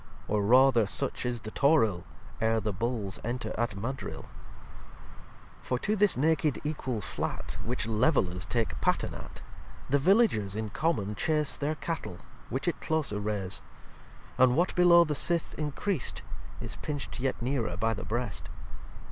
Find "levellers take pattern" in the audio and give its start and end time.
7.85-9.13